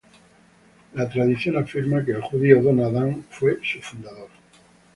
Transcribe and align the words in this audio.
La 0.95 1.07
tradición 1.07 1.57
afirma 1.57 2.03
que 2.03 2.13
el 2.13 2.23
judío 2.23 2.63
Don 2.63 2.79
Adán 2.79 3.23
fue 3.29 3.59
su 3.63 3.79
fundador. 3.83 4.29